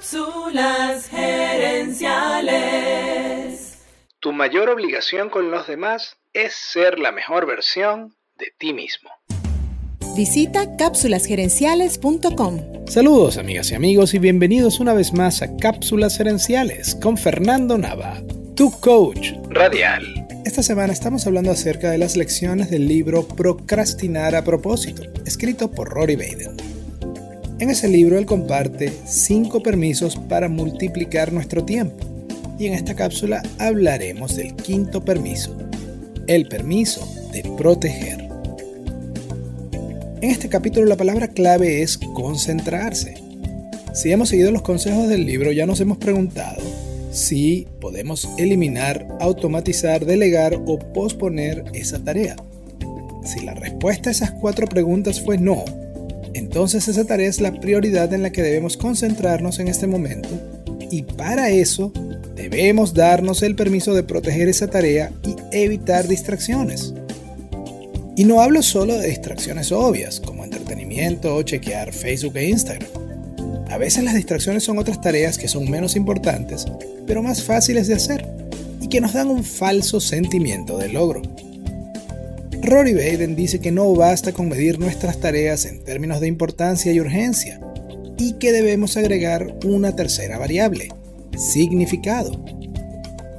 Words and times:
Cápsulas 0.00 1.10
gerenciales. 1.10 3.80
Tu 4.18 4.32
mayor 4.32 4.70
obligación 4.70 5.28
con 5.28 5.50
los 5.50 5.66
demás 5.66 6.16
es 6.32 6.54
ser 6.54 6.98
la 6.98 7.12
mejor 7.12 7.46
versión 7.46 8.14
de 8.38 8.46
ti 8.56 8.72
mismo. 8.72 9.10
Visita 10.16 10.74
cápsulasgerenciales.com. 10.78 12.86
Saludos 12.86 13.36
amigas 13.36 13.72
y 13.72 13.74
amigos 13.74 14.14
y 14.14 14.18
bienvenidos 14.18 14.80
una 14.80 14.94
vez 14.94 15.12
más 15.12 15.42
a 15.42 15.54
Cápsulas 15.58 16.16
Gerenciales 16.16 16.94
con 16.94 17.18
Fernando 17.18 17.76
Nava, 17.76 18.22
tu 18.56 18.70
coach 18.80 19.32
radial. 19.50 20.26
Esta 20.46 20.62
semana 20.62 20.94
estamos 20.94 21.26
hablando 21.26 21.50
acerca 21.50 21.90
de 21.90 21.98
las 21.98 22.16
lecciones 22.16 22.70
del 22.70 22.88
libro 22.88 23.28
Procrastinar 23.28 24.34
a 24.34 24.44
propósito, 24.44 25.02
escrito 25.26 25.70
por 25.70 25.90
Rory 25.90 26.16
Baden. 26.16 26.69
En 27.60 27.68
ese 27.68 27.88
libro 27.88 28.16
él 28.16 28.24
comparte 28.24 28.90
5 29.04 29.62
permisos 29.62 30.16
para 30.16 30.48
multiplicar 30.48 31.30
nuestro 31.30 31.62
tiempo. 31.62 32.06
Y 32.58 32.66
en 32.66 32.72
esta 32.72 32.94
cápsula 32.94 33.42
hablaremos 33.58 34.34
del 34.34 34.56
quinto 34.56 35.04
permiso, 35.04 35.54
el 36.26 36.48
permiso 36.48 37.06
de 37.32 37.42
proteger. 37.58 38.30
En 40.22 40.30
este 40.30 40.48
capítulo 40.48 40.86
la 40.86 40.96
palabra 40.96 41.28
clave 41.28 41.82
es 41.82 41.98
concentrarse. 41.98 43.16
Si 43.92 44.10
hemos 44.10 44.30
seguido 44.30 44.52
los 44.52 44.62
consejos 44.62 45.08
del 45.08 45.26
libro 45.26 45.52
ya 45.52 45.66
nos 45.66 45.80
hemos 45.80 45.98
preguntado 45.98 46.62
si 47.12 47.66
podemos 47.78 48.26
eliminar, 48.38 49.06
automatizar, 49.20 50.06
delegar 50.06 50.54
o 50.54 50.78
posponer 50.78 51.64
esa 51.74 51.98
tarea. 51.98 52.36
Si 53.22 53.44
la 53.44 53.52
respuesta 53.52 54.08
a 54.08 54.12
esas 54.12 54.30
cuatro 54.30 54.66
preguntas 54.66 55.20
fue 55.20 55.36
no, 55.36 55.62
entonces 56.50 56.88
esa 56.88 57.04
tarea 57.04 57.28
es 57.28 57.40
la 57.40 57.52
prioridad 57.52 58.12
en 58.12 58.24
la 58.24 58.32
que 58.32 58.42
debemos 58.42 58.76
concentrarnos 58.76 59.60
en 59.60 59.68
este 59.68 59.86
momento 59.86 60.28
y 60.90 61.02
para 61.02 61.48
eso 61.50 61.92
debemos 62.34 62.92
darnos 62.92 63.44
el 63.44 63.54
permiso 63.54 63.94
de 63.94 64.02
proteger 64.02 64.48
esa 64.48 64.66
tarea 64.66 65.12
y 65.24 65.36
evitar 65.56 66.08
distracciones. 66.08 66.92
Y 68.16 68.24
no 68.24 68.40
hablo 68.40 68.64
solo 68.64 68.98
de 68.98 69.06
distracciones 69.06 69.70
obvias 69.70 70.18
como 70.18 70.42
entretenimiento 70.42 71.36
o 71.36 71.42
chequear 71.42 71.92
Facebook 71.92 72.36
e 72.36 72.48
Instagram. 72.48 72.90
A 73.70 73.78
veces 73.78 74.02
las 74.02 74.16
distracciones 74.16 74.64
son 74.64 74.78
otras 74.78 75.00
tareas 75.00 75.38
que 75.38 75.46
son 75.46 75.70
menos 75.70 75.94
importantes, 75.94 76.66
pero 77.06 77.22
más 77.22 77.44
fáciles 77.44 77.86
de 77.86 77.94
hacer 77.94 78.26
y 78.80 78.88
que 78.88 79.00
nos 79.00 79.12
dan 79.12 79.28
un 79.28 79.44
falso 79.44 80.00
sentimiento 80.00 80.78
de 80.78 80.88
logro. 80.88 81.22
Rory 82.62 82.92
Baden 82.92 83.36
dice 83.36 83.58
que 83.58 83.70
no 83.70 83.94
basta 83.94 84.32
con 84.32 84.50
medir 84.50 84.78
nuestras 84.78 85.18
tareas 85.18 85.64
en 85.64 85.82
términos 85.82 86.20
de 86.20 86.28
importancia 86.28 86.92
y 86.92 87.00
urgencia, 87.00 87.58
y 88.18 88.34
que 88.34 88.52
debemos 88.52 88.98
agregar 88.98 89.56
una 89.64 89.96
tercera 89.96 90.38
variable, 90.38 90.88
significado. 91.38 92.44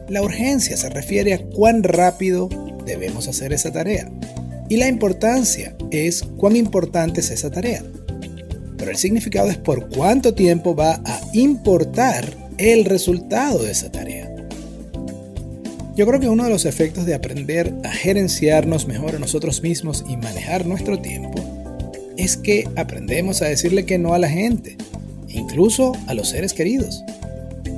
La 0.09 0.23
urgencia 0.23 0.75
se 0.75 0.89
refiere 0.89 1.36
a 1.36 1.44
cuán 1.44 1.83
rápido 1.83 2.50
debemos 2.83 3.28
hacer 3.28 3.53
esa 3.53 3.72
tarea, 3.72 4.11
y 4.69 4.78
la 4.78 4.88
importancia 4.88 5.75
es 5.91 6.23
cuán 6.38 6.56
importante 6.56 7.22
es 7.22 7.30
esa 7.30 7.52
tarea. 7.52 7.83
Pero 8.78 8.89
el 8.89 8.97
significado 8.97 9.52
es 9.52 9.58
por 9.58 9.89
cuánto 9.89 10.33
tiempo 10.33 10.75
va 10.75 11.00
a 11.06 11.22
importar 11.33 12.25
el 12.58 12.85
resultado 12.85 13.63
de 13.63 13.72
esa 13.72 13.91
tarea. 13.91 14.10
Yo 16.02 16.07
creo 16.07 16.19
que 16.19 16.30
uno 16.30 16.45
de 16.45 16.49
los 16.49 16.66
efectos 16.66 17.05
de 17.05 17.13
aprender 17.13 17.75
a 17.83 17.91
gerenciarnos 17.91 18.88
mejor 18.88 19.16
a 19.16 19.19
nosotros 19.19 19.61
mismos 19.61 20.03
y 20.09 20.17
manejar 20.17 20.66
nuestro 20.66 20.99
tiempo 20.99 21.39
es 22.17 22.38
que 22.38 22.67
aprendemos 22.75 23.44
a 23.44 23.45
decirle 23.45 23.85
que 23.85 23.99
no 23.99 24.16
a 24.16 24.17
la 24.17 24.27
gente, 24.27 24.77
incluso 25.27 25.91
a 26.07 26.16
los 26.16 26.29
seres 26.29 26.53
queridos. 26.53 27.03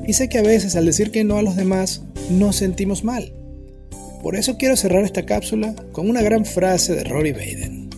Y 0.08 0.14
sé 0.14 0.30
que 0.30 0.38
a 0.38 0.42
veces 0.42 0.78
al 0.78 0.86
decir 0.86 1.12
que 1.12 1.26
no 1.26 1.36
a 1.36 1.42
los 1.42 1.58
demás 1.58 2.04
nos 2.30 2.56
sentimos 2.56 3.04
mal. 3.04 3.34
Por 4.22 4.38
eso 4.38 4.58
quiero 4.58 4.78
cerrar 4.78 5.04
esta 5.04 5.26
cápsula 5.26 5.76
con 5.92 6.10
una 6.10 6.22
gran 6.22 6.46
frase 6.46 6.96
de 6.96 7.04
Rory 7.04 7.34
Baden. 7.34 7.90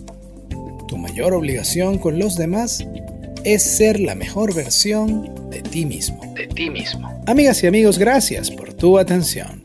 Tu 0.87 0.97
mayor 0.97 1.35
obligación 1.35 1.99
con 1.99 2.17
los 2.17 2.35
demás 2.35 2.83
es 3.43 3.61
ser 3.61 3.99
la 3.99 4.15
mejor 4.15 4.55
versión 4.55 5.51
de 5.51 5.61
ti 5.61 5.85
mismo. 5.85 6.19
De 6.33 6.47
ti 6.47 6.71
mismo. 6.71 7.07
Amigas 7.27 7.61
y 7.61 7.67
amigos, 7.67 7.99
gracias 7.99 8.49
por 8.49 8.73
tu 8.73 8.97
atención 8.97 9.64